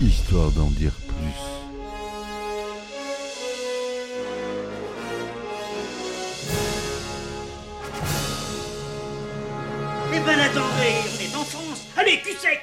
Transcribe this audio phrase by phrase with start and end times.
[0.00, 1.16] histoire d'en dire plus.
[10.12, 11.86] Eh ben attendez, on est en France.
[11.96, 12.60] Allez, cul sec.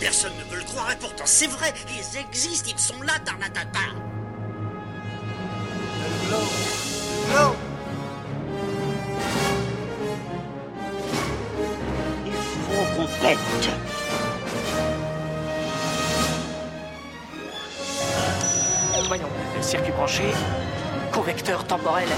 [0.00, 3.80] Personne ne veut le croire et pourtant c'est vrai, ils existent, ils sont là, Tarnatata
[13.24, 13.38] pète
[19.08, 19.28] Voyons,
[19.62, 20.24] circuit branché,
[21.12, 22.08] convecteur temporel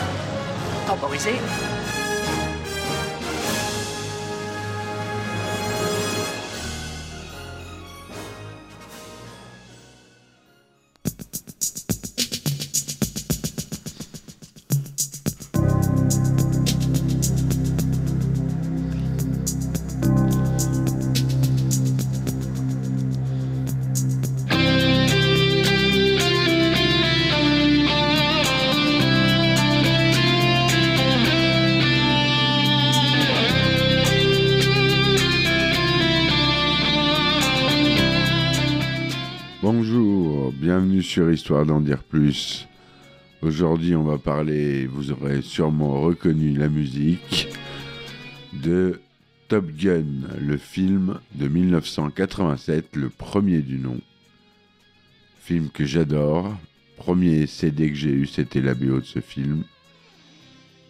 [0.87, 1.32] temporisé.
[41.07, 42.66] Sur Histoire d'en dire plus.
[43.40, 47.48] Aujourd'hui, on va parler, vous aurez sûrement reconnu la musique
[48.52, 49.01] de
[49.46, 50.04] Top Gun,
[50.40, 54.01] le film de 1987, le premier du nom.
[55.38, 56.59] Film que j'adore.
[56.96, 59.63] Premier CD que j'ai eu, c'était la BO de ce film.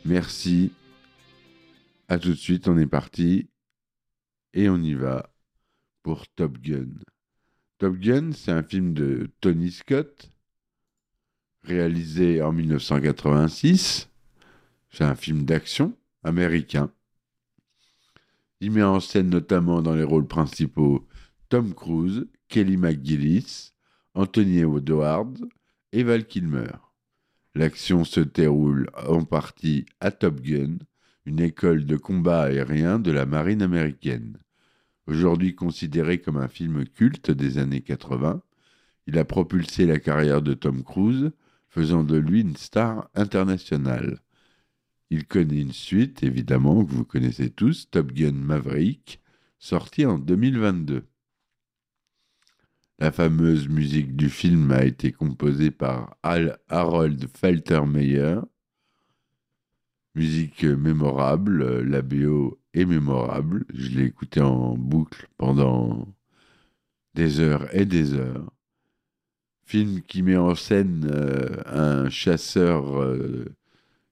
[0.07, 0.73] Merci.
[2.09, 3.49] À tout de suite, on est parti.
[4.55, 5.29] Et on y va
[6.03, 6.89] pour Top Gun.
[7.79, 10.33] Top Gun, c'est un film de Tony Scott,
[11.63, 14.09] réalisé en 1986.
[14.91, 16.91] C'est un film d'action américain.
[18.61, 21.07] Il met en scène notamment dans les rôles principaux
[21.51, 23.75] Tom Cruise, Kelly McGillis,
[24.15, 25.35] Anthony Edwards
[25.93, 26.73] et Val Kilmer.
[27.55, 30.79] L'action se déroule en partie à Top Gun,
[31.27, 34.39] une école de combat aérien de la marine américaine.
[35.07, 38.43] Aujourd'hui considéré comme un film culte des années 80,
[39.07, 41.31] il a propulsé la carrière de Tom Cruise,
[41.69, 44.21] faisant de lui une star internationale.
[45.11, 49.21] Il connaît une suite, évidemment, que vous connaissez tous, Top Gun Maverick,
[49.61, 51.05] sorti en 2022.
[52.99, 58.41] La fameuse musique du film a été composée par Al Harold Faltermeyer.
[60.15, 63.65] Musique mémorable, la BO mémorable.
[63.73, 66.07] Je l'ai écouté en boucle pendant
[67.15, 68.53] des heures et des heures.
[69.65, 73.47] Film qui met en scène euh, un chasseur euh,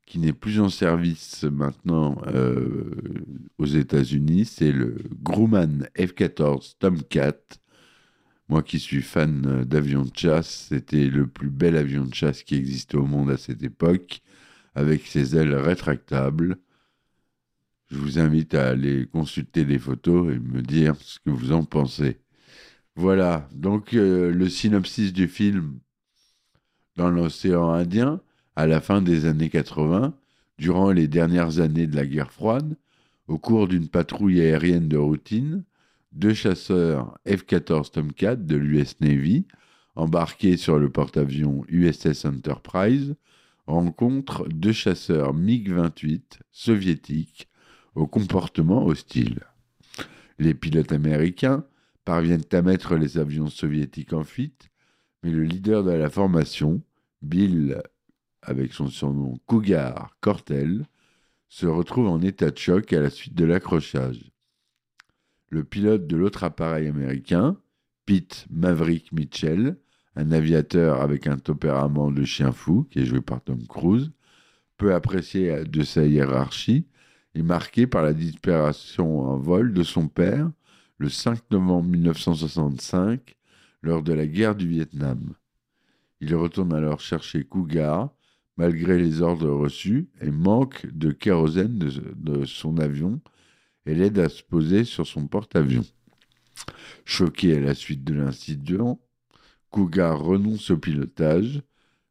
[0.06, 3.24] qui n'est plus en service maintenant euh,
[3.58, 4.46] aux États-Unis.
[4.46, 7.38] C'est le Grumman F-14 Tomcat.
[8.48, 12.56] Moi qui suis fan d'avions de chasse, c'était le plus bel avion de chasse qui
[12.56, 14.20] existait au monde à cette époque,
[14.74, 16.58] avec ses ailes rétractables.
[17.94, 21.62] Je vous invite à aller consulter les photos et me dire ce que vous en
[21.62, 22.18] pensez.
[22.96, 25.78] Voilà, donc euh, le synopsis du film
[26.96, 28.20] dans l'océan Indien,
[28.56, 30.12] à la fin des années 80,
[30.58, 32.76] durant les dernières années de la guerre froide,
[33.28, 35.62] au cours d'une patrouille aérienne de routine,
[36.10, 39.46] deux chasseurs F-14 Tomcat de l'US Navy,
[39.94, 43.14] embarqués sur le porte-avions USS Enterprise,
[43.68, 47.48] rencontrent deux chasseurs MiG-28 soviétiques
[47.94, 49.40] au comportement hostile.
[50.38, 51.64] Les pilotes américains
[52.04, 54.70] parviennent à mettre les avions soviétiques en fuite,
[55.22, 56.82] mais le leader de la formation,
[57.22, 57.80] Bill,
[58.42, 60.86] avec son surnom Cougar Cortel,
[61.48, 64.30] se retrouve en état de choc à la suite de l'accrochage.
[65.48, 67.56] Le pilote de l'autre appareil américain,
[68.06, 69.78] Pete Maverick Mitchell,
[70.16, 74.10] un aviateur avec un tempérament de chien fou, qui est joué par Tom Cruise,
[74.76, 76.86] peu apprécié de sa hiérarchie,
[77.34, 80.50] est marqué par la disparition en vol de son père
[80.98, 83.36] le 5 novembre 1965
[83.82, 85.34] lors de la guerre du Vietnam.
[86.20, 88.10] Il retourne alors chercher Cougar
[88.56, 93.20] malgré les ordres reçus et manque de kérosène de, de son avion
[93.86, 95.84] et l'aide à se poser sur son porte-avions.
[97.04, 99.00] Choqué à la suite de l'incident,
[99.70, 101.62] Cougar renonce au pilotage.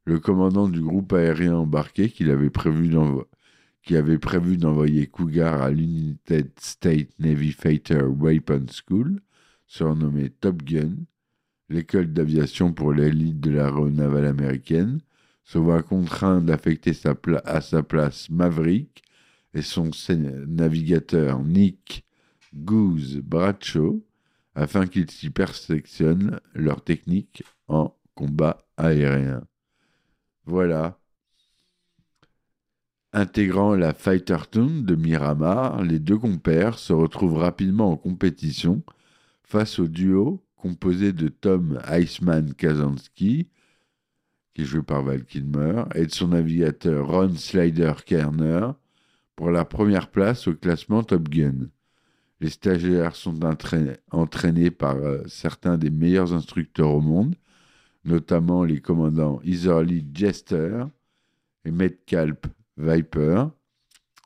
[0.05, 3.25] Le commandant du groupe aérien embarqué qu'il avait prévu d'envoyer
[3.83, 9.21] qui avait prévu d'envoyer Cougar à l'United State Navy Fighter Weapon School,
[9.67, 10.95] surnommée Top Gun,
[11.69, 15.01] l'école d'aviation pour l'élite de l'aéronavale américaine,
[15.43, 16.93] se voit contraint d'affecter
[17.43, 19.03] à sa place Maverick
[19.53, 19.91] et son
[20.47, 22.05] navigateur Nick
[22.55, 24.05] Goose Bradshaw
[24.55, 29.43] afin qu'ils s'y perfectionnent leur technique en combat aérien.
[30.45, 30.99] Voilà.
[33.15, 38.81] Intégrant la Fighter Toon de Miramar, les deux compères se retrouvent rapidement en compétition
[39.43, 43.49] face au duo composé de Tom Iceman Kazansky,
[44.55, 48.71] qui est joué par Val Kilmer, et de son navigateur Ron Slider Kerner
[49.35, 51.69] pour la première place au classement Top Gun.
[52.41, 57.35] Les stagiaires sont entraînés, par euh, certains des meilleurs instructeurs au monde,
[58.05, 60.85] notamment les commandants Iserly Jester
[61.63, 62.39] et Metcalf
[62.77, 63.45] Viper,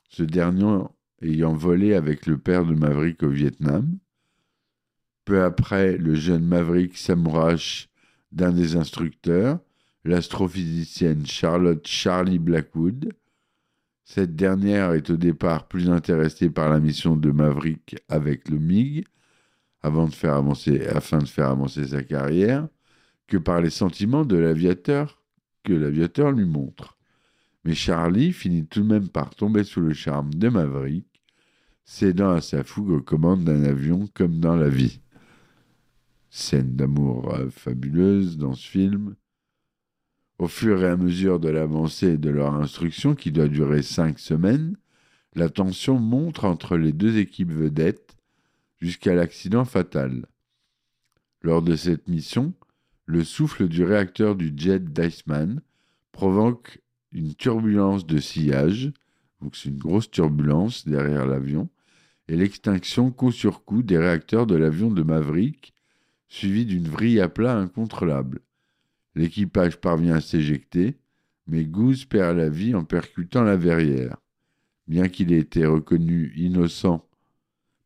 [0.08, 0.82] ce dernier
[1.22, 3.98] ayant volé avec le père de Maverick au Vietnam.
[5.24, 7.88] Peu après, le jeune Maverick s'amourache
[8.32, 9.60] d'un des instructeurs,
[10.04, 13.12] l'astrophysicienne Charlotte Charlie Blackwood.
[14.04, 19.04] Cette dernière est au départ plus intéressée par la mission de Maverick avec le MiG,
[19.82, 22.68] avant de faire avancer, afin de faire avancer sa carrière,
[23.26, 25.22] que par les sentiments de l'aviateur
[25.62, 26.97] que l'aviateur lui montre.
[27.64, 31.06] Mais Charlie finit tout de même par tomber sous le charme de Maverick,
[31.84, 35.00] cédant à sa fougue aux commandes d'un avion comme dans la vie.
[36.30, 39.16] Scène d'amour euh, fabuleuse dans ce film.
[40.38, 44.76] Au fur et à mesure de l'avancée de leur instruction, qui doit durer cinq semaines,
[45.34, 48.16] la tension montre entre les deux équipes vedettes
[48.80, 50.26] jusqu'à l'accident fatal.
[51.42, 52.54] Lors de cette mission,
[53.06, 55.60] le souffle du réacteur du jet d'Iceman
[56.12, 56.80] provoque
[57.12, 58.92] une turbulence de sillage,
[59.40, 61.68] donc c'est une grosse turbulence derrière l'avion,
[62.28, 65.72] et l'extinction coup sur coup des réacteurs de l'avion de Maverick,
[66.28, 68.40] suivie d'une vrille à plat incontrôlable.
[69.14, 70.98] L'équipage parvient à s'éjecter,
[71.46, 74.18] mais Goose perd la vie en percutant la verrière.
[74.86, 77.06] Bien qu'il ait été reconnu innocent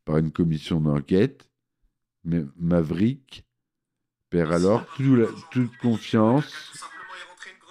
[0.04, 1.48] par une commission d'enquête,
[2.25, 3.44] Maverick
[4.30, 4.86] perd alors
[5.50, 6.82] toute confiance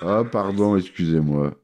[0.01, 1.55] ah, pardon, excusez-moi.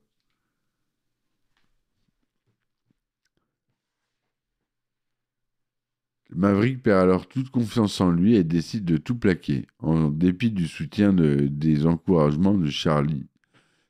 [6.37, 10.67] Maverick perd alors toute confiance en lui et décide de tout plaquer, en dépit du
[10.67, 13.27] soutien des encouragements de Charlie.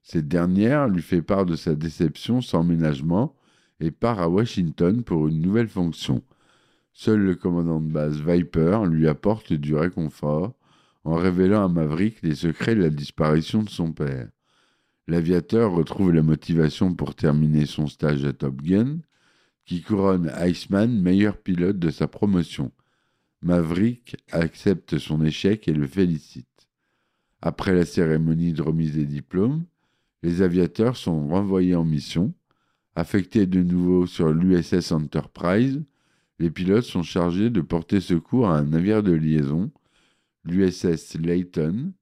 [0.02, 3.36] Cette dernière lui fait part de sa déception sans ménagement
[3.82, 6.24] et part à Washington pour une nouvelle fonction.
[6.94, 10.54] Seul le commandant de base Viper lui apporte du réconfort
[11.04, 14.30] en révélant à Maverick les secrets de la disparition de son père.
[15.08, 19.00] L'aviateur retrouve la motivation pour terminer son stage à Top Gun,
[19.66, 22.72] qui couronne Iceman meilleur pilote de sa promotion.
[23.42, 26.68] Maverick accepte son échec et le félicite.
[27.42, 29.66] Après la cérémonie de remise des diplômes,
[30.24, 32.34] les aviateurs sont renvoyés en mission.
[32.96, 35.84] Affectés de nouveau sur l'USS Enterprise,
[36.40, 39.72] les pilotes sont chargés de porter secours à un navire de liaison,
[40.44, 41.94] l'USS Layton,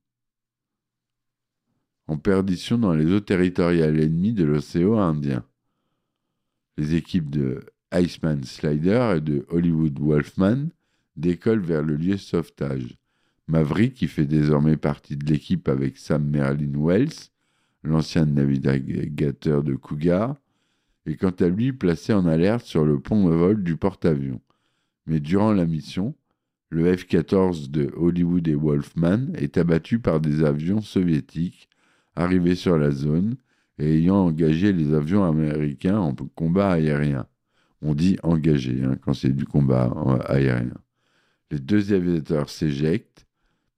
[2.08, 5.44] en perdition dans les eaux territoriales ennemies de l'océan Indien.
[6.78, 7.62] Les équipes de
[7.94, 10.70] Iceman Slider et de Hollywood Wolfman
[11.16, 12.98] décollent vers le lieu de sauvetage.
[13.48, 17.30] Maverick, qui fait désormais partie de l'équipe avec Sam Merlin Wells,
[17.84, 20.36] l'ancien navigateur de Cougar,
[21.06, 24.42] est quant à lui placé en alerte sur le pont de vol du porte-avions.
[25.06, 26.16] Mais durant la mission,
[26.70, 31.70] le F-14 de Hollywood et Wolfman est abattu par des avions soviétiques
[32.16, 33.36] arrivé sur la zone
[33.78, 37.28] et ayant engagé les avions américains en combat aérien.
[37.82, 40.74] On dit engagé hein, quand c'est du combat euh, aérien.
[41.52, 43.28] Les deux aviateurs s'éjectent,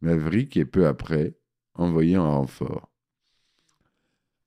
[0.02, 1.36] Maverick est peu après
[1.74, 2.92] envoyé en renfort.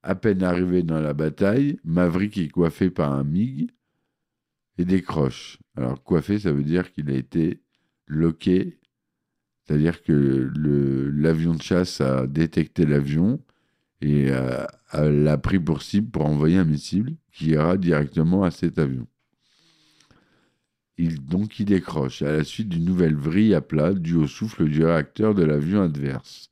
[0.03, 3.69] À peine arrivé dans la bataille, Maverick est coiffé par un MiG
[4.77, 5.59] et décroche.
[5.75, 7.61] Alors coiffé, ça veut dire qu'il a été
[8.07, 8.79] loqué,
[9.63, 10.51] c'est-à-dire que
[11.13, 13.39] l'avion de chasse a détecté l'avion
[14.01, 18.79] et euh, l'a pris pour cible pour envoyer un missile qui ira directement à cet
[18.79, 19.07] avion.
[20.97, 24.67] Il, donc il décroche à la suite d'une nouvelle vrille à plat due au souffle
[24.67, 26.51] du réacteur de l'avion adverse.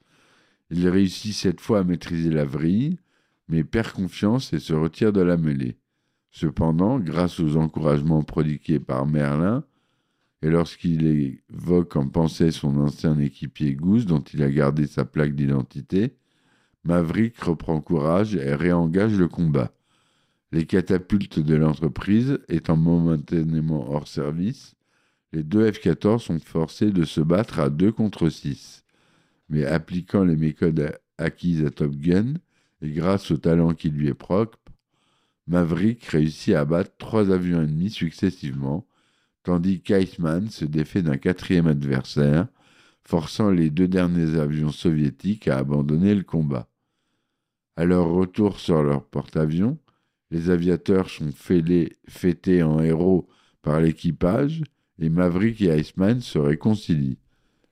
[0.72, 3.00] Il réussit cette fois à maîtriser la vrille,
[3.48, 5.78] mais perd confiance et se retire de la mêlée.
[6.32, 9.64] Cependant, grâce aux encouragements prodigués par Merlin,
[10.42, 11.06] et lorsqu'il
[11.50, 16.16] évoque en pensée son ancien équipier Goose, dont il a gardé sa plaque d'identité,
[16.90, 19.72] Maverick reprend courage et réengage le combat.
[20.52, 24.74] Les catapultes de l'entreprise étant momentanément hors service,
[25.32, 28.86] les deux F-14 sont forcés de se battre à 2 contre 6.
[29.50, 32.34] Mais appliquant les méthodes acquises à Top Gun,
[32.82, 34.58] et grâce au talent qui lui est propre,
[35.46, 38.88] Maverick réussit à battre trois avions ennemis successivement,
[39.44, 42.48] tandis qu'Iceman se défait d'un quatrième adversaire,
[43.04, 46.69] forçant les deux derniers avions soviétiques à abandonner le combat.
[47.80, 49.78] À leur retour sur leur porte-avions,
[50.32, 53.30] les aviateurs sont fêtés en héros
[53.62, 54.64] par l'équipage
[55.00, 57.20] et Maverick et Iceman se réconcilient.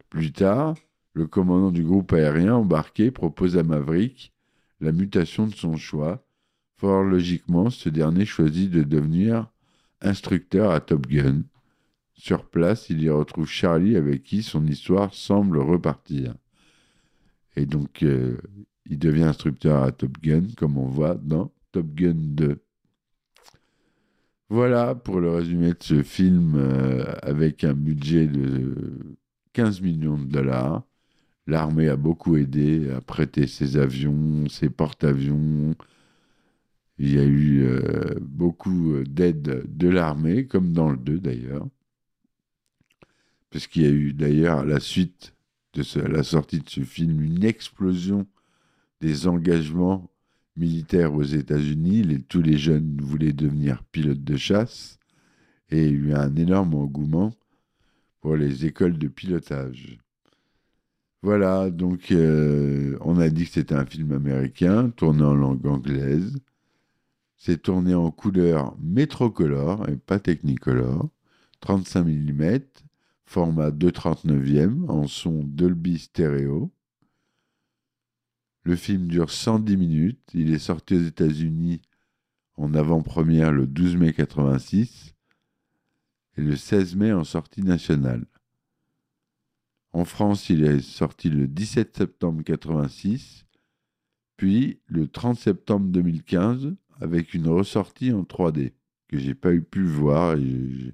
[0.10, 0.76] Plus tard,
[1.12, 4.32] le commandant du groupe aérien embarqué propose à Maverick
[4.80, 6.26] la mutation de son choix.
[6.78, 9.52] Fort logiquement, ce dernier choisit de devenir
[10.00, 11.42] instructeur à Top Gun.
[12.14, 16.34] Sur place, il y retrouve Charlie avec qui son histoire semble repartir.
[17.58, 18.38] Et donc, euh,
[18.90, 22.62] il devient instructeur à Top Gun, comme on voit dans Top Gun 2.
[24.50, 29.18] Voilà pour le résumé de ce film euh, avec un budget de
[29.54, 30.84] 15 millions de dollars.
[31.48, 35.76] L'armée a beaucoup aidé à prêter ses avions, ses porte-avions.
[36.98, 41.68] Il y a eu euh, beaucoup d'aide de l'armée, comme dans le 2 d'ailleurs.
[43.50, 45.34] Parce qu'il y a eu d'ailleurs à la suite
[45.74, 48.26] de la sortie de ce film une explosion
[49.02, 50.10] des engagements
[50.56, 52.24] militaires aux États-Unis.
[52.28, 54.98] tous les jeunes voulaient devenir pilotes de chasse
[55.70, 57.34] et il y a eu un énorme engouement
[58.22, 59.98] pour les écoles de pilotage.
[61.24, 66.38] Voilà, donc euh, on a dit que c'était un film américain, tourné en langue anglaise.
[67.38, 71.10] C'est tourné en couleur métrocolore et pas technicolor,
[71.62, 72.60] 35 mm,
[73.26, 76.72] format 2,39e, en son Dolby Stereo.
[78.68, 80.30] Le film dure 110 minutes.
[80.34, 81.82] Il est sorti aux États-Unis
[82.58, 85.16] en avant-première le 12 mai 86
[86.36, 88.26] et le 16 mai en sortie nationale.
[89.94, 93.46] En France, il est sorti le 17 septembre 86,
[94.36, 98.74] puis le 30 septembre 2015 avec une ressortie en 3D
[99.08, 100.90] que j'ai pas eu pu voir et je,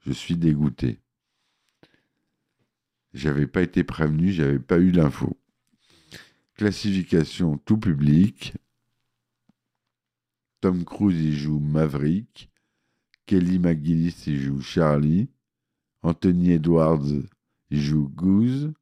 [0.00, 1.00] je suis dégoûté.
[3.14, 5.38] J'avais pas été prévenu, j'avais pas eu l'info.
[6.58, 8.52] Classification tout public.
[10.60, 12.50] Tom Cruise y joue Maverick.
[13.26, 15.28] Kelly McGillis y joue Charlie.
[16.02, 17.28] Anthony Edwards
[17.70, 18.72] y joue Goose.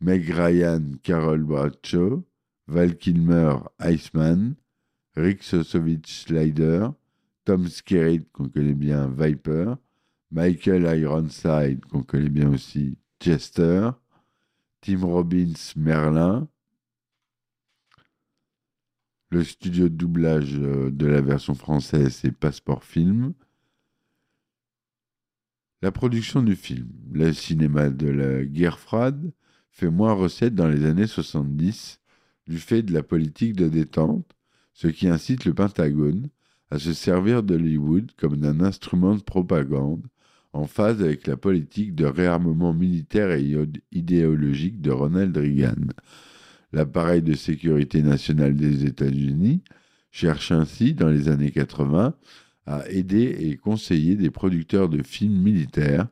[0.00, 2.24] Meg Ryan, Carol Bradshaw.
[2.68, 4.56] Val Kilmer, Iceman.
[5.14, 6.88] Rick Sosovich, Slider.
[7.44, 9.74] Tom Skerritt, qu'on connaît bien, Viper.
[10.30, 13.90] Michael Ironside, qu'on connaît bien aussi, Chester.
[14.80, 16.48] Tim Robbins, Merlin.
[19.30, 23.34] Le studio de doublage euh, de la version française, c'est Passeport Film.
[25.82, 29.30] La production du film, le cinéma de la guerre froide,
[29.70, 32.00] fait moins recette dans les années 70
[32.46, 34.34] du fait de la politique de détente,
[34.72, 36.30] ce qui incite le Pentagone
[36.70, 40.06] à se servir d'Hollywood comme d'un instrument de propagande
[40.54, 43.54] en phase avec la politique de réarmement militaire et
[43.92, 45.92] idéologique de Ronald Reagan
[46.72, 49.62] l'appareil de sécurité nationale des États-Unis
[50.10, 52.14] cherche ainsi, dans les années 80,
[52.66, 56.08] à aider et conseiller des producteurs de films militaires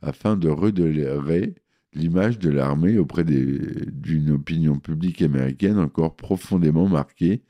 [0.00, 1.54] afin de redorer
[1.92, 7.42] l'image de l'armée auprès d'une opinion publique américaine encore profondément marquée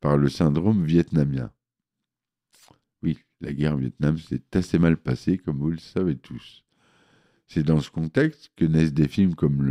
[0.00, 1.50] par le syndrome vietnamien.
[3.02, 6.64] Oui, la guerre au Vietnam s'est assez mal passée, comme vous le savez tous.
[7.54, 9.66] C'est dans ce contexte que naissent des films comme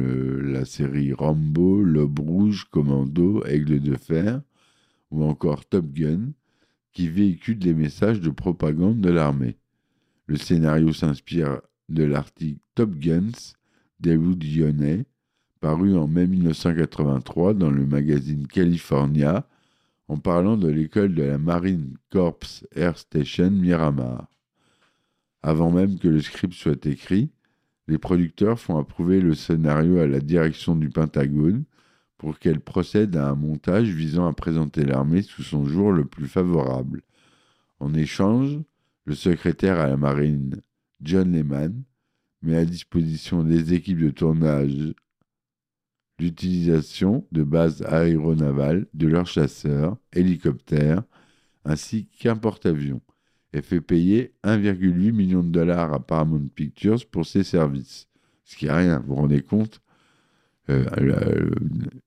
[0.53, 4.43] la série Rambo, L'Aube Rouge, Commando, Aigle de Fer
[5.09, 6.33] ou encore Top Gun,
[6.93, 9.57] qui véhiculent des messages de propagande de l'armée.
[10.27, 11.59] Le scénario s'inspire
[11.89, 13.55] de l'article Top Guns
[13.99, 15.07] d'Ewood Dionnet,
[15.59, 19.47] paru en mai 1983 dans le magazine California,
[20.07, 22.37] en parlant de l'école de la Marine Corps
[22.75, 24.29] Air Station Miramar.
[25.41, 27.31] Avant même que le script soit écrit,
[27.87, 31.65] les producteurs font approuver le scénario à la direction du Pentagone
[32.17, 36.27] pour qu'elle procède à un montage visant à présenter l'armée sous son jour le plus
[36.27, 37.01] favorable.
[37.79, 38.59] En échange,
[39.05, 40.61] le secrétaire à la marine,
[41.01, 41.83] John Lehman,
[42.43, 44.93] met à disposition des équipes de tournage
[46.19, 51.03] l'utilisation de bases aéronavales de leurs chasseurs, hélicoptères,
[51.65, 53.01] ainsi qu'un porte-avions
[53.53, 58.07] et fait payer 1,8 million de dollars à Paramount Pictures pour ses services.
[58.45, 59.81] Ce qui est rien, vous vous rendez compte
[60.69, 61.49] euh,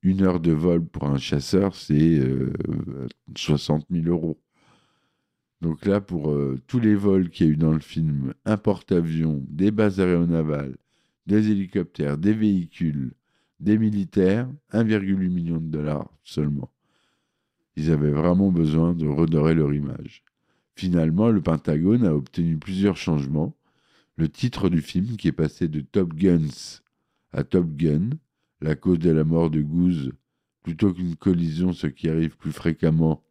[0.02, 2.20] Une heure de vol pour un chasseur, c'est
[3.36, 4.38] 60 euh, 000 euros.
[5.60, 8.56] Donc là, pour euh, tous les vols qu'il y a eu dans le film, un
[8.56, 10.76] porte-avions, des bases aéronavales,
[11.26, 13.14] des hélicoptères, des véhicules,
[13.60, 16.70] des militaires, 1,8 million de dollars seulement.
[17.76, 20.22] Ils avaient vraiment besoin de redorer leur image.
[20.76, 23.56] Finalement, le Pentagone a obtenu plusieurs changements,
[24.16, 26.80] Le titre du film, qui est passé de Top Guns
[27.32, 28.10] à Top Gun,
[28.60, 30.12] la cause de la mort de Goose,
[30.62, 33.24] plutôt qu'une collision, ce qui arrive plus fréquemment.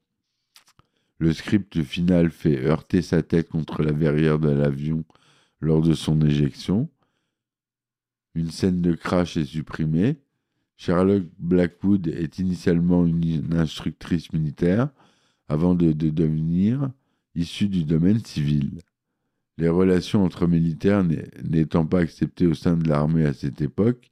[1.20, 5.06] Le script final fait heurter sa tête contre la verrière de l'avion
[5.62, 6.90] lors de son éjection.
[8.36, 10.18] Une scène de crash est supprimée.
[10.76, 14.90] Charlotte Blackwood est initialement une instructrice militaire
[15.48, 16.92] avant de, de devenir
[17.36, 18.80] issue du domaine civil.
[19.58, 21.04] Les relations entre militaires
[21.44, 24.12] n'étant pas acceptées au sein de l'armée à cette époque,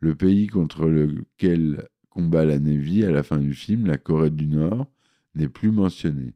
[0.00, 4.46] le pays contre lequel combat la Navy à la fin du film, la Corée du
[4.46, 4.86] Nord,
[5.34, 6.34] n'est plus mentionné.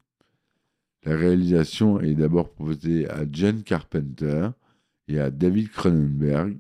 [1.05, 4.51] La réalisation est d'abord proposée à John Carpenter
[5.09, 6.59] et à David Cronenberg,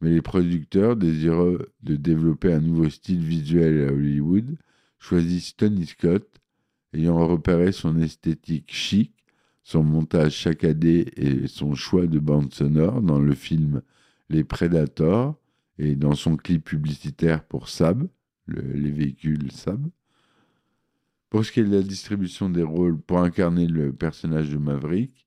[0.00, 4.56] mais les producteurs, désireux de développer un nouveau style visuel à Hollywood,
[4.98, 6.28] choisissent Tony Scott,
[6.94, 9.12] ayant repéré son esthétique chic,
[9.62, 13.82] son montage saccadé et son choix de bande sonore dans le film
[14.28, 15.36] Les Predators
[15.78, 18.06] et dans son clip publicitaire pour Saab,
[18.46, 19.88] les véhicules Saab.
[21.30, 25.26] Pour ce qui est de la distribution des rôles pour incarner le personnage de Maverick,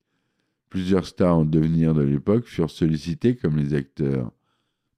[0.69, 4.31] plusieurs stars en devenir de l'époque furent sollicités comme les acteurs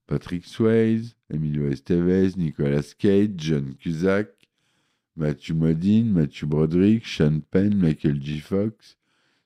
[0.06, 4.39] Patrick Swayze, Emilio Estevez, Nicolas Cage, John Cusack,
[5.16, 8.40] Matthew Modine, Matthew Broderick, Sean Penn, Michael G.
[8.40, 8.96] Fox,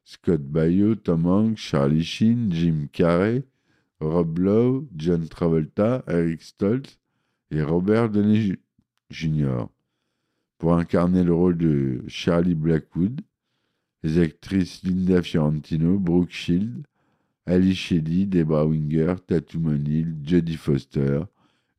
[0.04, 3.44] Scott Baio, Tom Hanks, Charlie Sheen, Jim Carrey,
[4.00, 7.00] Rob Lowe, John Travolta, Eric Stoltz
[7.52, 8.58] et Robert Downey
[9.10, 9.68] Jr.
[10.58, 13.22] Pour incarner le rôle de Charlie Blackwood,
[14.04, 16.86] les actrices Linda Fiorentino, Brooke Shield,
[17.46, 21.26] Ali Shelley, Debra Winger, Tatum O'Neill, Jodie Foster,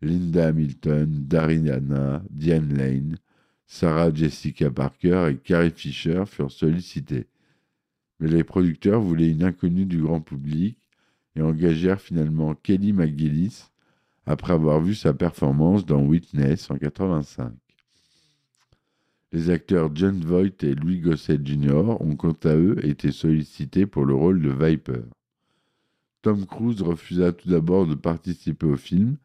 [0.01, 3.19] Linda Hamilton, Daryl Diane Lane,
[3.67, 7.27] Sarah Jessica Parker et Carrie Fisher furent sollicités.
[8.21, 10.77] Mais les producteurs voulaient une inconnue du grand public
[11.37, 13.65] et engagèrent finalement Kelly McGillis
[14.27, 17.53] après avoir vu sa performance dans Witness en 85.
[19.33, 22.01] Les acteurs John Voight et Louis Gossett Jr.
[22.01, 25.03] ont quant à eux été sollicités pour le rôle de Viper.
[26.23, 29.17] Tom Cruise refusa tout d'abord de participer au film,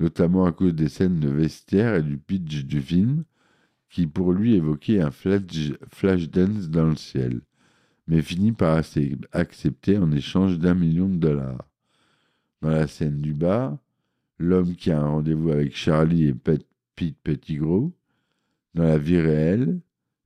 [0.00, 3.24] notamment à cause des scènes de vestiaire et du pitch du film,
[3.92, 7.42] qui pour lui évoquait un flash, dance dans le ciel,
[8.08, 8.82] mais finit par
[9.32, 11.68] accepter en échange d'un million de dollars.
[12.62, 13.76] Dans la scène du bar,
[14.38, 16.66] l'homme qui a un rendez-vous avec Charlie et Pete
[17.22, 17.92] Pettigrew,
[18.74, 19.80] dans la vie réelle,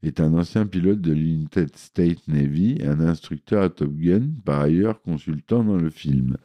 [0.05, 4.61] est un ancien pilote de l'United States Navy et un instructeur à Top Gun, par
[4.61, 6.37] ailleurs consultant dans le film.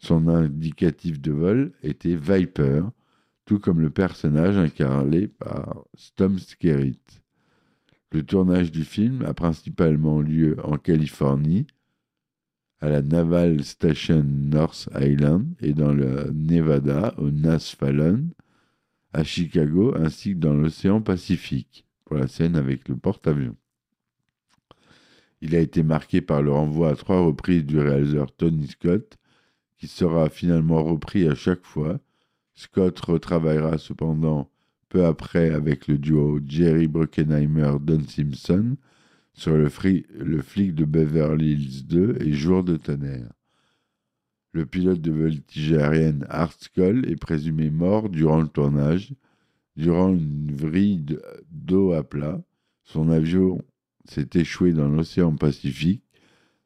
[0.00, 2.82] Son indicatif de vol était Viper,
[3.44, 5.84] tout comme le personnage incarné par
[6.16, 7.22] Tom Skerritt.
[8.12, 11.66] Le tournage du film a principalement lieu en Californie,
[12.80, 18.28] à la Naval Station North Island et dans le Nevada au Nas Fallon,
[19.12, 23.56] à Chicago ainsi que dans l'océan Pacifique pour la scène avec le porte-avions.
[25.40, 29.16] Il a été marqué par le renvoi à trois reprises du réalisateur Tony Scott,
[29.76, 31.98] qui sera finalement repris à chaque fois.
[32.54, 34.50] Scott retravaillera cependant
[34.88, 38.76] peu après avec le duo Jerry Bruckheimer-Don Simpson
[39.34, 43.32] sur le, flic de Beverly Hills 2 et Jour de tonnerre.
[44.52, 49.14] Le pilote de voltige aérienne Art Skull est présumé mort durant le tournage,
[49.76, 51.18] Durant une vrille
[51.50, 52.42] d'eau à plat,
[52.84, 53.62] son avion
[54.04, 56.04] s'est échoué dans l'océan Pacifique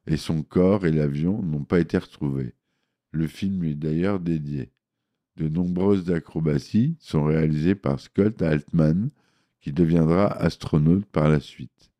[0.08, 2.54] et son corps et l'avion n'ont pas été retrouvés.
[3.12, 4.70] Le film est d'ailleurs dédié.
[5.36, 9.10] De nombreuses acrobaties sont réalisées par Scott Altman,
[9.60, 11.92] qui deviendra astronaute par la suite.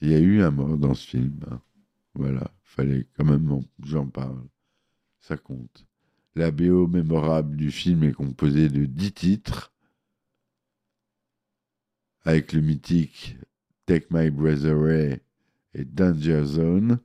[0.00, 1.40] Il y a eu un mort dans ce film.
[2.14, 4.42] Voilà, fallait quand même j'en parle.
[5.20, 5.86] Ça compte.
[6.34, 9.72] La BO mémorable du film est composée de dix titres,
[12.24, 13.36] avec le mythique
[13.86, 15.22] Take My Breath Away
[15.74, 16.98] et Danger Zone,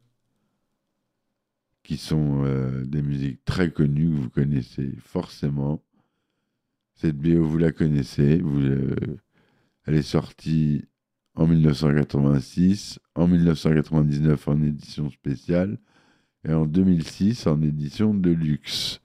[1.87, 5.81] qui sont euh, des musiques très connues que vous connaissez forcément.
[6.95, 8.93] Cette BO, vous la connaissez, euh,
[9.85, 10.83] elle est sortie
[11.35, 15.79] en 1986, en 1999 en édition spéciale
[16.43, 18.99] et en 2006 en édition de luxe.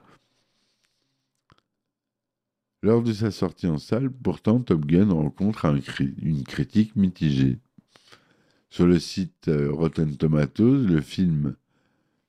[2.83, 5.73] Lors de sa sortie en salle, pourtant, Top Gun rencontre
[6.21, 7.61] une critique mitigée.
[8.71, 11.55] Sur le site euh, Rotten Tomatoes, le film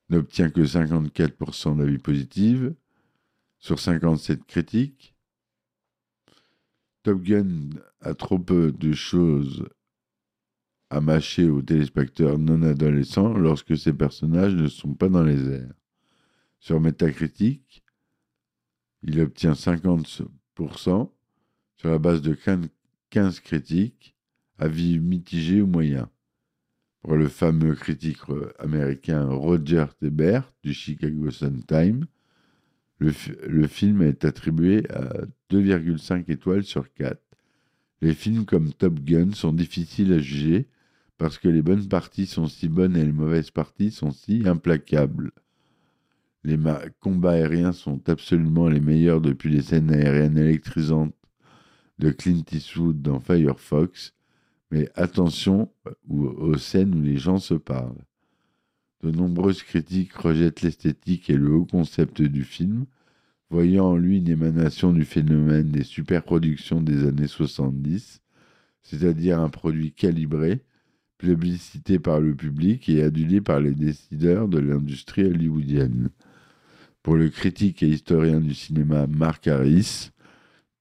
[0.10, 2.72] n'obtient que 54% d'avis positifs
[3.60, 5.16] sur 57 critiques.
[7.04, 7.70] Top Gun
[8.02, 9.68] a trop peu de choses
[10.90, 15.74] à mâcher aux téléspectateurs non adolescents lorsque ces personnages ne sont pas dans les airs.
[16.60, 17.84] Sur Metacritic,
[19.02, 20.30] il obtient 50%
[21.76, 22.38] sur la base de
[23.10, 24.16] 15 critiques,
[24.58, 26.08] avis mitigés ou moyens.
[27.08, 28.20] Le fameux critique
[28.60, 32.06] américain Roger Ebert du Chicago Sun-Times,
[33.00, 33.12] le,
[33.48, 37.20] le, film est attribué à 2,5 étoiles sur 4.
[38.02, 40.68] Les films comme Top Gun sont difficiles à juger
[41.18, 45.32] parce que les bonnes parties sont si bonnes et les mauvaises parties sont si implacables.
[46.44, 46.58] Les
[47.00, 51.16] combats aériens sont absolument les meilleurs depuis les scènes aériennes électrisantes
[52.00, 54.14] de Clint Eastwood dans Firefox,
[54.74, 55.70] mais attention
[56.10, 58.04] aux scènes où les gens se parlent.
[59.04, 62.88] De nombreuses critiques rejettent l'esthétique et le haut concept du film,
[63.52, 68.22] voyant en lui une émanation du phénomène des superproductions des années 70,
[68.82, 70.64] c'est-à-dire un produit calibré,
[71.20, 76.10] plébiscité par le public et adulé par les décideurs de l'industrie hollywoodienne.
[77.04, 80.10] Pour le critique et historien du cinéma Mark Harris,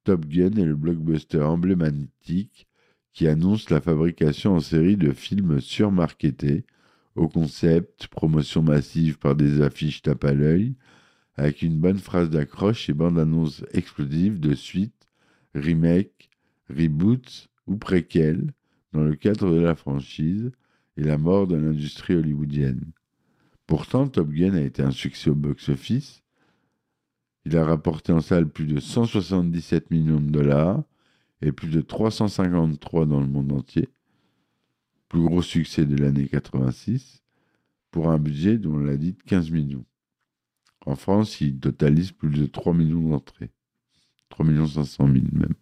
[0.04, 2.68] Top Gun est le blockbuster emblématique
[3.12, 6.64] qui annonce la fabrication en série de films surmarketés,
[7.14, 10.74] au concept, promotion massive par des affiches tape à l'œil,
[11.36, 15.08] avec une bonne phrase d'accroche et bande-annonce explosive de suite,
[15.54, 16.30] remake,
[16.70, 18.52] reboot ou préquel
[18.92, 20.50] dans le cadre de la franchise
[20.96, 22.92] et la mort de l'industrie hollywoodienne.
[23.66, 26.22] Pourtant, Top Gun a été un succès au box-office.
[27.44, 30.82] Il a rapporté en salle plus de 177 millions de dollars
[31.42, 33.88] et plus de 353 dans le monde entier.
[35.08, 37.22] Plus gros succès de l'année 86
[37.90, 39.84] pour un budget dont on l'a dit de 15 millions.
[40.86, 43.50] En France, il totalise plus de 3 millions d'entrées.
[44.30, 45.54] 3 500 000 même.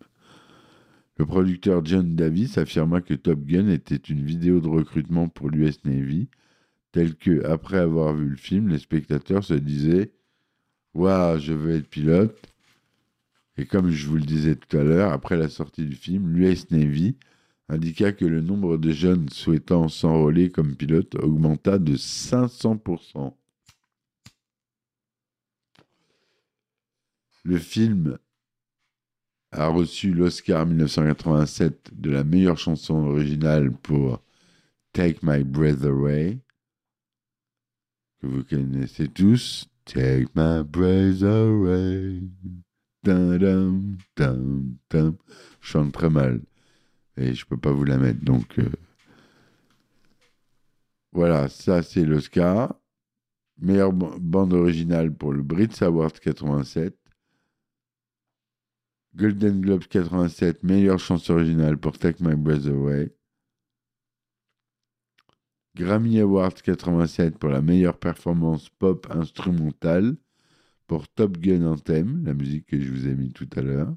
[1.16, 5.84] Le producteur John Davis affirma que Top Gun était une vidéo de recrutement pour l'US
[5.84, 6.28] Navy
[6.92, 10.12] tel que, après avoir vu le film, les spectateurs se disaient
[10.94, 12.40] Waouh, je veux être pilote.
[13.60, 16.70] Et comme je vous le disais tout à l'heure, après la sortie du film, l'US
[16.70, 17.18] Navy
[17.68, 23.34] indiqua que le nombre de jeunes souhaitant s'enrôler comme pilote augmenta de 500%.
[27.44, 28.18] Le film
[29.52, 34.22] a reçu l'Oscar 1987 de la meilleure chanson originale pour
[34.94, 36.38] Take My Breath Away
[38.22, 39.68] que vous connaissez tous.
[39.84, 42.22] Take my breath away.
[43.04, 43.92] Je
[45.60, 46.42] chante très mal.
[47.16, 48.22] Et je peux pas vous la mettre.
[48.24, 48.70] Donc, euh,
[51.12, 52.74] voilà, ça c'est l'Oscar.
[53.58, 56.96] Meilleure bande originale pour le Brits Award 87.
[59.16, 63.12] Golden Globes 87, meilleure chanson originale pour Take My Breath Away.
[65.74, 70.16] Grammy Awards 87 pour la meilleure performance pop instrumentale
[70.90, 73.94] pour Top Gun Anthem, la musique que je vous ai mis tout à l'heure,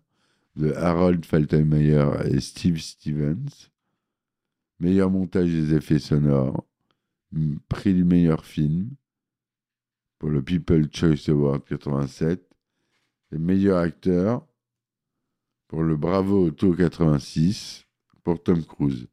[0.55, 3.71] de Harold Faltermeyer et Steve Stevens.
[4.79, 6.63] Meilleur montage des effets sonores,
[7.67, 8.91] prix du meilleur film
[10.19, 12.47] pour le People Choice Award 87
[13.31, 14.45] et meilleur acteur
[15.69, 17.87] pour le Bravo Auto 86
[18.21, 19.07] pour Tom Cruise.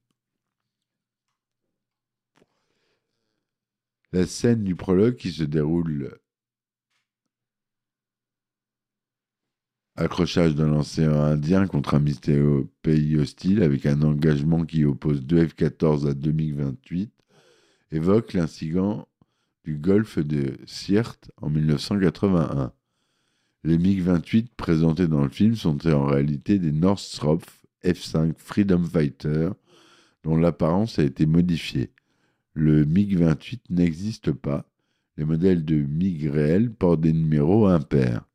[4.12, 6.18] la scène du prologue qui se déroule
[10.00, 15.44] accrochage dans l'océan Indien contre un mystérieux pays hostile avec un engagement qui oppose deux
[15.44, 17.12] F-14 à 2028
[17.92, 19.06] évoque l'incident
[19.64, 22.72] du golfe de Sirte en 1981.
[23.62, 27.40] Les MiG-28 présentés dans le film sont en réalité des Northrop
[27.84, 29.50] F-5 Freedom Fighter
[30.24, 31.90] dont l'apparence a été modifiée.
[32.54, 34.64] Le MiG-28 n'existe pas.
[35.18, 38.29] Les modèles de MiG réels portent des numéros impairs.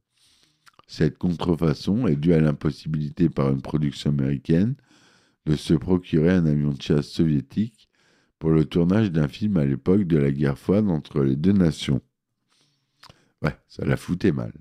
[0.88, 4.76] Cette contrefaçon est due à l'impossibilité par une production américaine
[5.46, 7.90] de se procurer un avion de chasse soviétique
[8.40, 12.02] pour le tournage d'un film à l'époque de la guerre froide entre les deux nations.
[13.42, 14.54] Ouais, ça la foutait mal.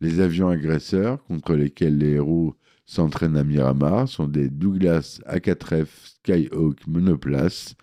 [0.00, 2.56] Les avions agresseurs contre lesquels les héros
[2.86, 5.88] s'entraînent à Miramar sont des Douglas A4F
[6.22, 7.74] Skyhawk monoplace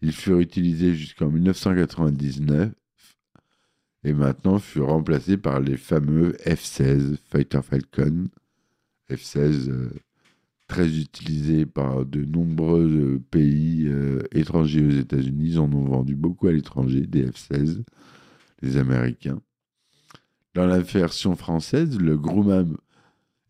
[0.00, 2.72] ils furent utilisés jusqu'en 1999
[4.04, 8.28] et maintenant furent remplacés par les fameux F-16 Fighter Falcon.
[9.10, 9.90] F-16 euh,
[10.66, 15.50] très utilisés par de nombreux pays euh, étrangers aux États-Unis.
[15.50, 17.82] Ils en ont vendu beaucoup à l'étranger, des F-16,
[18.62, 19.40] les Américains.
[20.54, 22.76] Dans la version française, le Grumman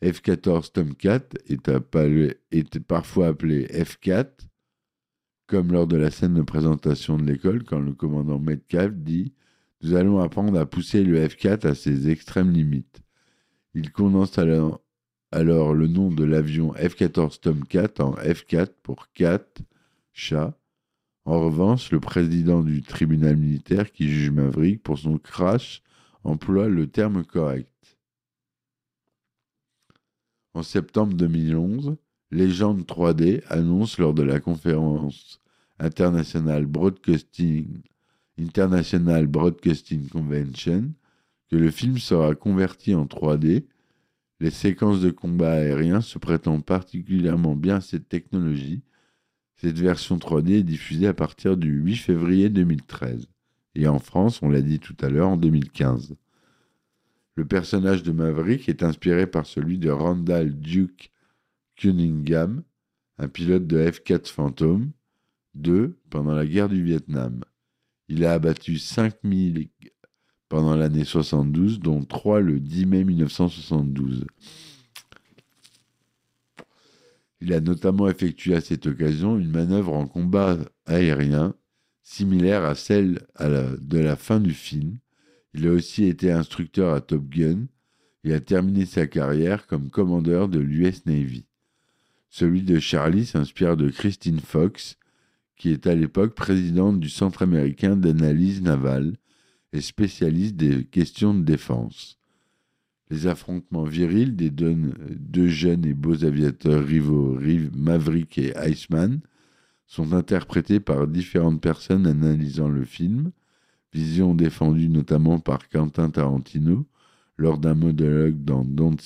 [0.03, 4.49] F-14 Tomcat est parfois appelé F-4
[5.49, 9.33] comme lors de la scène de présentation de l'école, quand le commandant Metcalf dit
[9.83, 13.01] Nous allons apprendre à pousser le F4 à ses extrêmes limites.
[13.75, 14.83] Il condense alors,
[15.31, 19.63] le nom de l'avion F-14 Tomcat en F4 pour 4
[20.13, 20.59] chat.
[21.25, 25.83] En revanche, le président du tribunal militaire qui juge Maverick pour son crash
[26.25, 27.99] emploie le terme correct.
[30.55, 31.97] En septembre 2011,
[32.31, 35.41] Légende 3D annonce lors de la conférence
[35.79, 37.81] internationale Broadcasting,
[38.39, 40.93] International Broadcasting Convention
[41.51, 43.65] que le film sera converti en 3D,
[44.41, 48.83] les séquences de combat aérien se prêtant particulièrement bien à cette technologie.
[49.57, 53.29] Cette version 3D est diffusée à partir du 8 février 2013
[53.79, 56.17] et en France, on l'a dit tout à l'heure, en 2015.
[57.37, 61.13] Le personnage de Maverick est inspiré par celui de Randall Duke
[61.77, 62.65] Cunningham,
[63.19, 64.91] un pilote de F-4 Phantom
[65.65, 67.45] II pendant la guerre du Vietnam.
[68.09, 69.69] Il a abattu 5000
[70.49, 74.27] pendant l'année 72, dont 3 le 10 mai 1972.
[77.41, 81.55] Il a notamment effectué à cette occasion une manœuvre en combat aérien
[82.03, 84.99] similaire à celle de la fin du film.
[85.55, 87.67] Il a aussi été instructeur à Top Gun
[88.25, 91.47] et a terminé sa carrière comme commandeur de l'US Navy.
[92.31, 94.97] Celui de Charlie s'inspire de Christine Fox,
[95.59, 99.17] qui est à l'époque présidente du Centre américain d'analyse navale
[99.73, 102.19] et spécialiste des questions de défense.
[103.11, 107.39] Les affrontements virils des deux, jeunes et beaux aviateurs rivaux
[107.75, 109.21] Maverick et Iceman
[109.87, 113.33] sont interprétés par différentes personnes analysant le film,
[113.93, 116.87] vision défendue notamment par Quentin Tarantino
[117.39, 118.99] lors d'un monologue dans Don't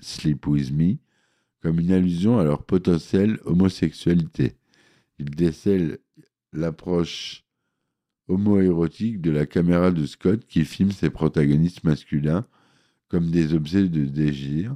[0.00, 0.96] Sleep With Me,
[1.60, 4.54] comme une allusion à leur potentielle homosexualité.
[5.20, 5.98] Il décèle
[6.54, 7.44] l'approche
[8.26, 12.46] homoérotique de la caméra de Scott qui filme ses protagonistes masculins
[13.08, 14.74] comme des objets de désir,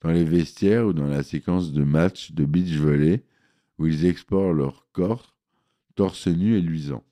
[0.00, 3.22] dans les vestiaires ou dans la séquence de match de beach volley
[3.78, 5.36] où ils explorent leur corps,
[5.94, 7.04] torse nu et luisant.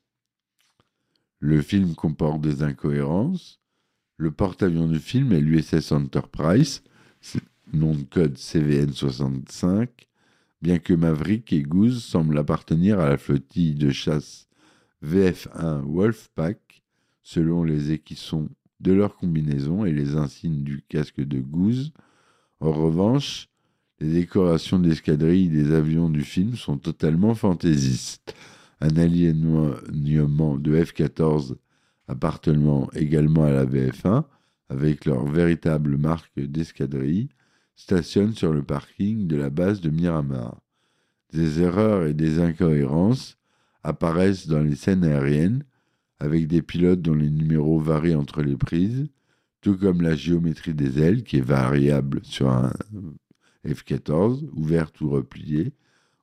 [1.39, 3.61] Le film comporte des incohérences.
[4.17, 6.83] Le porte-avions du film est l'USS Enterprise,
[7.71, 9.87] nom de code CVN65,
[10.61, 14.47] bien que Maverick et Goose semblent appartenir à la flottille de chasse
[15.03, 16.83] VF1 Wolfpack,
[17.21, 21.91] selon les équissons de leur combinaison et les insignes du casque de Goose.
[22.59, 23.49] En revanche,
[23.99, 28.35] les décorations d'escadrille des avions du film sont totalement fantaisistes.
[28.79, 31.55] Un alignement de F-14
[32.07, 34.23] appartenant également à la VF1,
[34.69, 37.29] avec leur véritable marque d'escadrille,
[37.77, 40.59] stationne sur le parking de la base de Miramar.
[41.31, 43.37] Des erreurs et des incohérences
[43.83, 45.63] apparaissent dans les scènes aériennes,
[46.19, 49.07] avec des pilotes dont les numéros varient entre les prises,
[49.61, 52.73] tout comme la géométrie des ailes qui est variable sur un
[53.65, 55.73] F-14, ouverte ou repliée,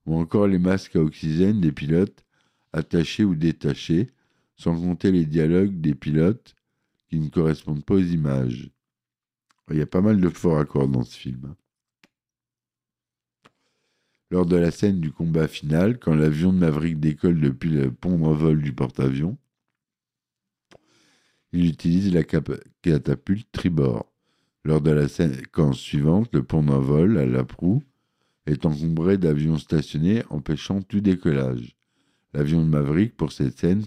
[0.07, 2.25] ou encore les masques à oxygène des pilotes
[2.73, 4.11] attachés ou détachés,
[4.57, 6.57] sans compter les dialogues des pilotes
[7.09, 8.74] qui ne correspondent pas aux images.
[9.71, 11.47] Il y a pas mal de faux raccords dans ce film.
[11.47, 11.57] Hein.
[14.31, 18.19] Lors de la scène du combat final, quand l'avion de Maverick décolle depuis le pont
[18.19, 19.39] d'envol du porte-avions,
[21.53, 24.11] il utilise la catapulte tribord.
[24.65, 27.83] Lors de la séquence suivante, le pont d'envol à la proue
[28.47, 31.77] est encombré d'avions stationnés empêchant tout décollage.
[32.33, 33.85] L'avion de Maverick, pour cette scène,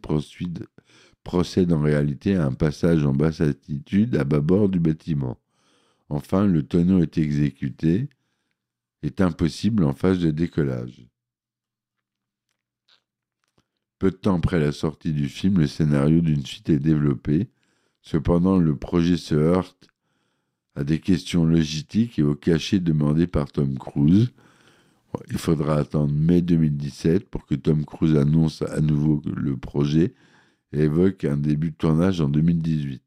[1.24, 5.38] procède en réalité à un passage en basse altitude à bâbord du bâtiment.
[6.10, 8.10] Enfin, le tonneau est exécuté,
[9.04, 11.08] est impossible en phase de décollage.
[14.00, 17.50] Peu de temps après la sortie du film, le scénario d'une suite est développé.
[18.02, 19.88] Cependant, le projet se heurte
[20.76, 24.32] à des questions logistiques et au cachet demandé par Tom Cruise.
[25.32, 30.14] Il faudra attendre mai 2017 pour que Tom Cruise annonce à nouveau le projet
[30.74, 33.02] et évoque un début de tournage en 2018.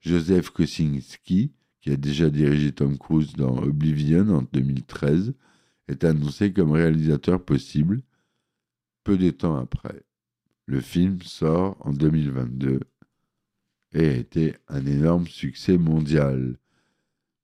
[0.00, 5.34] Joseph Kosinski, qui a déjà dirigé Tom Cruise dans Oblivion en 2013,
[5.88, 8.02] est annoncé comme réalisateur possible
[9.04, 10.02] peu de temps après.
[10.66, 12.80] Le film sort en 2022
[13.94, 16.58] et a été un énorme succès mondial.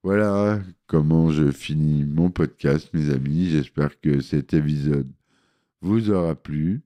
[0.03, 3.49] Voilà comment je finis mon podcast, mes amis.
[3.49, 5.11] J'espère que cet épisode
[5.81, 6.83] vous aura plu.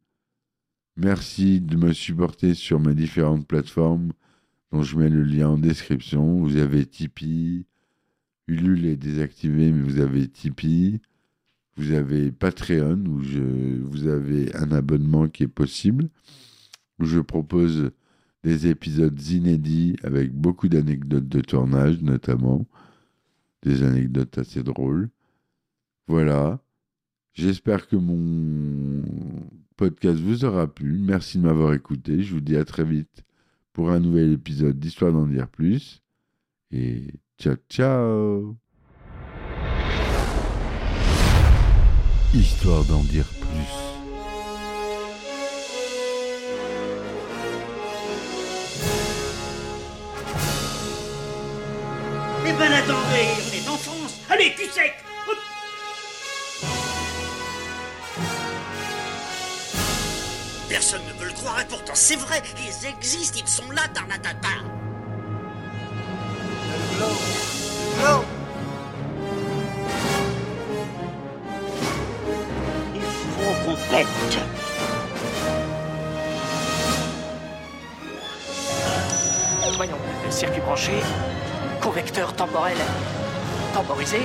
[0.97, 4.13] Merci de me supporter sur mes différentes plateformes
[4.73, 6.41] dont je mets le lien en description.
[6.41, 7.67] Vous avez Tipeee.
[8.47, 11.01] Ulule est désactivé, mais vous avez Tipeee.
[11.77, 16.09] vous avez Patreon où je, vous avez un abonnement qui est possible,
[16.99, 17.91] où je propose
[18.45, 22.67] des épisodes inédits avec beaucoup d'anecdotes de tournage notamment,
[23.63, 25.11] des anecdotes assez drôles.
[26.07, 26.61] Voilà.
[27.35, 29.03] J'espère que mon
[29.77, 30.99] podcast vous aura plu.
[30.99, 32.23] Merci de m'avoir écouté.
[32.23, 33.25] Je vous dis à très vite
[33.79, 36.03] pour un nouvel épisode d'Histoire d'en dire plus.
[36.73, 37.05] Et
[37.39, 38.57] ciao ciao
[42.35, 43.71] Histoire d'en dire plus.
[52.49, 55.08] Eh ben attendez, on est en France Allez, cul sec
[60.79, 64.49] Personne ne veut le croire et pourtant c'est vrai, ils existent, ils sont là, Tarnatata.
[72.95, 73.77] Il faut
[79.77, 79.99] Voyons,
[80.31, 80.93] circuit branché,
[81.81, 82.77] correcteur temporel
[83.75, 84.21] temporisé,